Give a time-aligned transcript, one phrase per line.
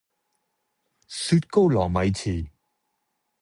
[1.07, 2.47] 雪糕糯米糍